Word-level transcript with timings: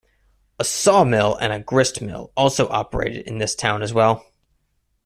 A 0.57 0.63
saw 0.63 1.03
mill 1.03 1.35
and 1.39 1.53
a 1.53 1.59
grist 1.59 2.01
mill 2.01 2.31
also 2.35 2.67
operated 2.69 3.27
in 3.27 3.37
this 3.37 3.53
town 3.53 3.83
as 3.83 3.93
well. 3.93 4.25